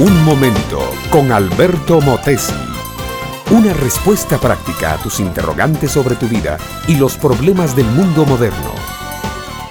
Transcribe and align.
Un 0.00 0.24
momento 0.24 0.80
con 1.10 1.30
Alberto 1.30 2.00
Motesi. 2.00 2.54
Una 3.50 3.74
respuesta 3.74 4.40
práctica 4.40 4.94
a 4.94 4.96
tus 4.96 5.20
interrogantes 5.20 5.92
sobre 5.92 6.14
tu 6.14 6.26
vida 6.26 6.56
y 6.88 6.94
los 6.96 7.18
problemas 7.18 7.76
del 7.76 7.84
mundo 7.84 8.24
moderno. 8.24 8.72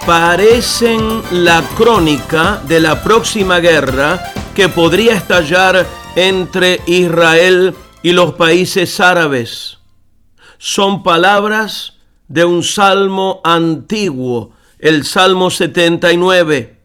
Parecen 0.06 1.20
la 1.32 1.64
crónica 1.76 2.62
de 2.68 2.78
la 2.78 3.02
próxima 3.02 3.58
guerra 3.58 4.22
que 4.54 4.68
podría 4.68 5.16
estallar 5.16 5.84
entre 6.14 6.80
Israel 6.86 7.74
y 8.00 8.12
los 8.12 8.34
países 8.34 9.00
árabes. 9.00 9.78
Son 10.58 11.02
palabras 11.02 11.94
de 12.28 12.44
un 12.44 12.62
salmo 12.62 13.40
antiguo, 13.42 14.52
el 14.78 15.04
Salmo 15.04 15.50
79. 15.50 16.78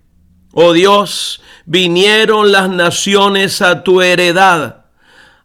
Oh 0.58 0.74
Dios, 0.74 1.42
vinieron 1.66 2.52
las 2.52 2.70
naciones 2.70 3.62
a 3.62 3.84
tu 3.84 4.02
heredad, 4.02 4.86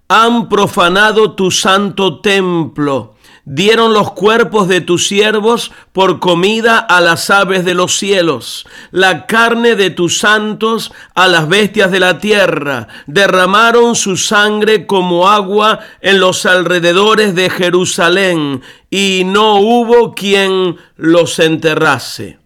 han 0.08 0.48
profanado 0.48 1.32
tu 1.32 1.50
santo 1.50 2.20
templo, 2.20 3.14
dieron 3.44 3.94
los 3.94 4.12
cuerpos 4.12 4.68
de 4.68 4.80
tus 4.80 5.06
siervos 5.06 5.72
por 5.92 6.18
comida 6.18 6.78
a 6.78 7.00
las 7.00 7.30
aves 7.30 7.64
de 7.64 7.74
los 7.74 7.96
cielos, 7.96 8.66
la 8.90 9.26
carne 9.26 9.76
de 9.76 9.90
tus 9.90 10.18
santos 10.18 10.92
a 11.14 11.28
las 11.28 11.48
bestias 11.48 11.90
de 11.90 12.00
la 12.00 12.18
tierra, 12.18 12.88
derramaron 13.06 13.94
su 13.94 14.16
sangre 14.16 14.86
como 14.86 15.28
agua 15.28 15.78
en 16.00 16.20
los 16.20 16.44
alrededores 16.44 17.34
de 17.34 17.48
Jerusalén, 17.48 18.62
y 18.90 19.22
no 19.24 19.56
hubo 19.60 20.12
quien 20.14 20.76
los 20.96 21.38
enterrase. 21.38 22.40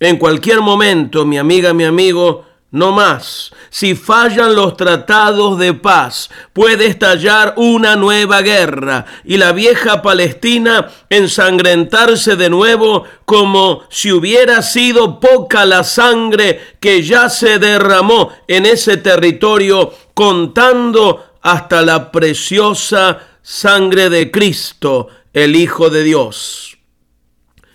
En 0.00 0.16
cualquier 0.16 0.60
momento, 0.60 1.24
mi 1.24 1.38
amiga, 1.38 1.74
mi 1.74 1.84
amigo, 1.84 2.44
no 2.74 2.90
más. 2.90 3.52
Si 3.70 3.94
fallan 3.94 4.56
los 4.56 4.76
tratados 4.76 5.60
de 5.60 5.74
paz, 5.74 6.28
puede 6.52 6.86
estallar 6.86 7.54
una 7.56 7.94
nueva 7.94 8.42
guerra 8.42 9.06
y 9.24 9.36
la 9.36 9.52
vieja 9.52 10.02
Palestina 10.02 10.90
ensangrentarse 11.08 12.34
de 12.34 12.50
nuevo 12.50 13.04
como 13.24 13.84
si 13.90 14.10
hubiera 14.10 14.60
sido 14.60 15.20
poca 15.20 15.64
la 15.64 15.84
sangre 15.84 16.74
que 16.80 17.04
ya 17.04 17.28
se 17.28 17.60
derramó 17.60 18.32
en 18.48 18.66
ese 18.66 18.96
territorio, 18.96 19.94
contando 20.12 21.36
hasta 21.42 21.80
la 21.80 22.10
preciosa 22.10 23.20
sangre 23.40 24.10
de 24.10 24.32
Cristo, 24.32 25.06
el 25.32 25.54
Hijo 25.54 25.90
de 25.90 26.02
Dios. 26.02 26.76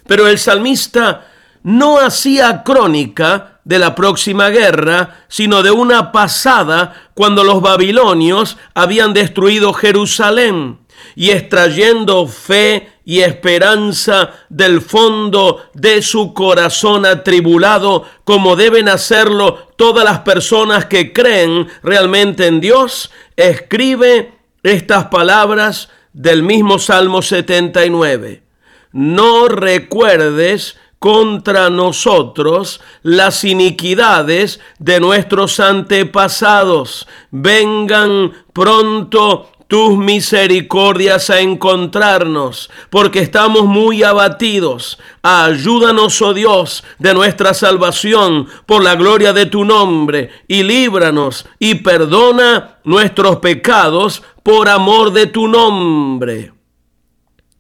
Pero 0.05 0.27
el 0.27 0.37
salmista 0.37 1.28
no 1.63 1.99
hacía 1.99 2.63
crónica 2.63 3.59
de 3.63 3.79
la 3.79 3.95
próxima 3.95 4.49
guerra, 4.49 5.25
sino 5.27 5.61
de 5.61 5.71
una 5.71 6.11
pasada 6.11 7.09
cuando 7.13 7.43
los 7.43 7.61
babilonios 7.61 8.57
habían 8.73 9.13
destruido 9.13 9.73
Jerusalén 9.73 10.79
y 11.15 11.31
extrayendo 11.31 12.27
fe 12.27 12.89
y 13.05 13.21
esperanza 13.21 14.31
del 14.49 14.81
fondo 14.81 15.69
de 15.73 16.01
su 16.01 16.33
corazón 16.33 17.05
atribulado, 17.05 18.05
como 18.23 18.55
deben 18.55 18.89
hacerlo 18.89 19.69
todas 19.75 20.03
las 20.03 20.19
personas 20.19 20.85
que 20.85 21.13
creen 21.13 21.67
realmente 21.83 22.47
en 22.47 22.59
Dios, 22.59 23.11
escribe 23.35 24.33
estas 24.63 25.05
palabras 25.05 25.89
del 26.13 26.43
mismo 26.43 26.79
Salmo 26.79 27.21
79. 27.21 28.43
No 28.91 29.47
recuerdes 29.47 30.77
contra 30.99 31.69
nosotros 31.69 32.81
las 33.01 33.43
iniquidades 33.45 34.59
de 34.77 34.99
nuestros 34.99 35.59
antepasados. 35.59 37.07
Vengan 37.31 38.33
pronto 38.53 39.49
tus 39.69 39.95
misericordias 39.99 41.29
a 41.29 41.41
encontrarnos, 41.41 42.71
porque 42.89 43.19
estamos 43.19 43.65
muy 43.65 44.01
abatidos. 44.01 44.97
Ayúdanos, 45.21 46.19
oh 46.23 46.33
Dios, 46.33 46.83
de 46.97 47.13
nuestra 47.13 47.53
salvación, 47.53 48.47
por 48.65 48.83
la 48.83 48.95
gloria 48.95 49.31
de 49.31 49.45
tu 49.45 49.63
nombre, 49.63 50.31
y 50.47 50.63
líbranos 50.63 51.45
y 51.59 51.75
perdona 51.75 52.79
nuestros 52.83 53.37
pecados 53.37 54.23
por 54.41 54.67
amor 54.67 55.13
de 55.13 55.27
tu 55.27 55.47
nombre. 55.47 56.51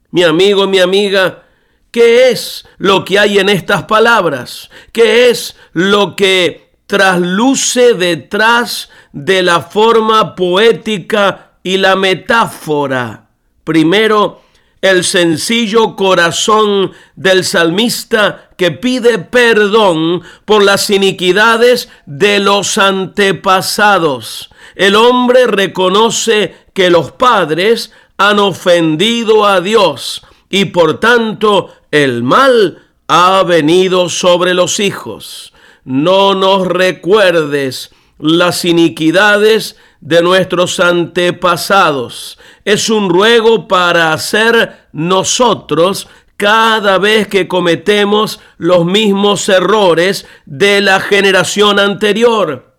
Mi 0.09 0.23
amigo, 0.23 0.65
mi 0.65 0.79
amiga, 0.79 1.43
¿Qué 1.91 2.29
es 2.29 2.67
lo 2.77 3.03
que 3.03 3.17
hay 3.17 3.39
en 3.39 3.49
estas 3.49 3.83
palabras? 3.83 4.69
¿Qué 4.91 5.29
es 5.29 5.55
lo 5.73 6.15
que 6.15 6.69
trasluce 6.85 7.95
detrás 7.95 8.89
de 9.11 9.41
la 9.41 9.61
forma 9.61 10.35
poética 10.35 11.53
y 11.63 11.77
la 11.77 11.95
metáfora? 11.95 13.29
Primero, 13.63 14.43
el 14.81 15.03
sencillo 15.03 15.95
corazón 15.95 16.91
del 17.15 17.43
salmista 17.43 18.49
que 18.55 18.69
pide 18.69 19.17
perdón 19.17 20.21
por 20.45 20.63
las 20.63 20.91
iniquidades 20.91 21.89
de 22.05 22.39
los 22.39 22.77
antepasados. 22.77 24.51
El 24.75 24.95
hombre 24.95 25.47
reconoce 25.47 26.55
que 26.73 26.91
los 26.91 27.11
padres 27.11 27.91
han 28.17 28.37
ofendido 28.37 29.45
a 29.45 29.59
Dios 29.59 30.23
y 30.49 30.65
por 30.65 30.99
tanto 30.99 31.73
el 31.91 32.23
mal 32.23 32.83
ha 33.07 33.43
venido 33.43 34.09
sobre 34.09 34.53
los 34.53 34.79
hijos. 34.79 35.53
No 35.83 36.35
nos 36.35 36.67
recuerdes 36.67 37.91
las 38.19 38.65
iniquidades 38.65 39.77
de 40.01 40.21
nuestros 40.21 40.79
antepasados. 40.79 42.37
Es 42.65 42.89
un 42.89 43.09
ruego 43.09 43.67
para 43.67 44.13
hacer 44.13 44.87
nosotros 44.91 46.07
cada 46.37 46.99
vez 46.99 47.27
que 47.27 47.47
cometemos 47.47 48.39
los 48.57 48.85
mismos 48.85 49.49
errores 49.49 50.25
de 50.45 50.79
la 50.79 50.99
generación 50.99 51.79
anterior. 51.79 52.75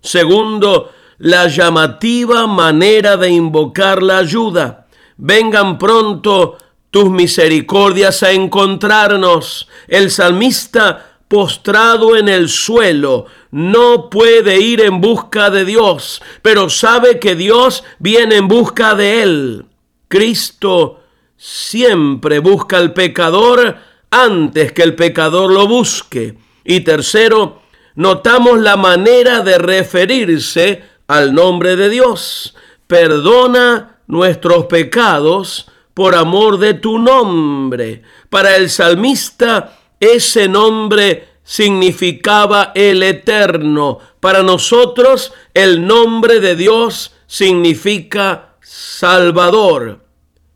Segundo, 0.00 0.92
la 1.18 1.48
llamativa 1.48 2.46
manera 2.46 3.16
de 3.16 3.30
invocar 3.30 4.02
la 4.02 4.18
ayuda. 4.18 4.86
Vengan 5.16 5.78
pronto 5.78 6.58
tus 6.90 7.10
misericordias 7.10 8.22
a 8.22 8.32
encontrarnos. 8.32 9.68
El 9.88 10.10
salmista 10.10 11.18
postrado 11.28 12.16
en 12.16 12.28
el 12.28 12.48
suelo 12.48 13.26
no 13.50 14.10
puede 14.10 14.60
ir 14.60 14.80
en 14.80 15.00
busca 15.00 15.50
de 15.50 15.64
Dios, 15.64 16.22
pero 16.42 16.68
sabe 16.70 17.18
que 17.18 17.34
Dios 17.34 17.84
viene 17.98 18.36
en 18.36 18.48
busca 18.48 18.94
de 18.94 19.22
él. 19.22 19.66
Cristo 20.08 21.00
siempre 21.36 22.38
busca 22.38 22.78
al 22.78 22.92
pecador 22.92 23.76
antes 24.10 24.72
que 24.72 24.82
el 24.82 24.94
pecador 24.94 25.52
lo 25.52 25.66
busque. 25.66 26.38
Y 26.64 26.80
tercero, 26.80 27.62
notamos 27.94 28.60
la 28.60 28.76
manera 28.76 29.40
de 29.40 29.58
referirse 29.58 30.82
al 31.08 31.34
nombre 31.34 31.76
de 31.76 31.88
Dios. 31.88 32.54
Perdona 32.86 33.98
nuestros 34.06 34.66
pecados 34.66 35.66
por 35.96 36.14
amor 36.14 36.58
de 36.58 36.74
tu 36.74 36.98
nombre. 36.98 38.02
Para 38.28 38.54
el 38.56 38.68
salmista, 38.68 39.78
ese 39.98 40.46
nombre 40.46 41.26
significaba 41.42 42.72
el 42.74 43.02
eterno. 43.02 43.98
Para 44.20 44.42
nosotros, 44.42 45.32
el 45.54 45.86
nombre 45.86 46.40
de 46.40 46.54
Dios 46.54 47.14
significa 47.26 48.56
Salvador. 48.60 50.04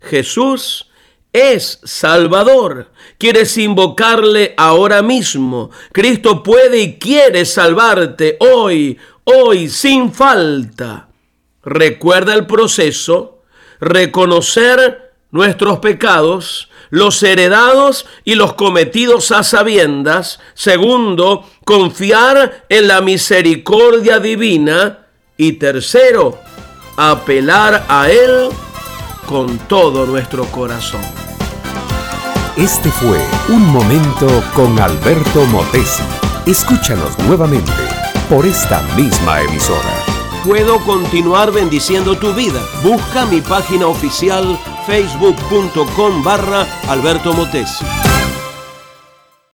Jesús 0.02 0.90
es 1.32 1.80
Salvador. 1.84 2.90
Quieres 3.16 3.56
invocarle 3.56 4.52
ahora 4.58 5.00
mismo. 5.00 5.70
Cristo 5.90 6.42
puede 6.42 6.80
y 6.82 6.98
quiere 6.98 7.46
salvarte 7.46 8.36
hoy, 8.40 8.98
hoy, 9.24 9.70
sin 9.70 10.12
falta. 10.12 11.08
Recuerda 11.62 12.34
el 12.34 12.44
proceso, 12.44 13.42
reconocer 13.80 15.09
nuestros 15.30 15.78
pecados, 15.78 16.68
los 16.90 17.22
heredados 17.22 18.06
y 18.24 18.34
los 18.34 18.54
cometidos 18.54 19.30
a 19.30 19.42
sabiendas. 19.42 20.40
Segundo, 20.54 21.48
confiar 21.64 22.64
en 22.68 22.88
la 22.88 23.00
misericordia 23.00 24.18
divina. 24.18 25.06
Y 25.36 25.52
tercero, 25.52 26.38
apelar 26.96 27.86
a 27.88 28.10
Él 28.10 28.50
con 29.26 29.56
todo 29.60 30.04
nuestro 30.04 30.44
corazón. 30.46 31.00
Este 32.56 32.90
fue 32.90 33.18
Un 33.48 33.64
Momento 33.72 34.26
con 34.54 34.78
Alberto 34.78 35.46
Motesi. 35.46 36.02
Escúchanos 36.46 37.18
nuevamente 37.20 37.72
por 38.28 38.44
esta 38.44 38.82
misma 38.96 39.40
emisora. 39.40 40.04
Puedo 40.44 40.78
continuar 40.80 41.52
bendiciendo 41.52 42.16
tu 42.18 42.34
vida. 42.34 42.60
Busca 42.82 43.24
mi 43.26 43.40
página 43.40 43.86
oficial 43.86 44.58
facebook.com 44.90 46.22
barra 46.24 46.66
Alberto 46.88 47.32
Motesi. 47.32 48.09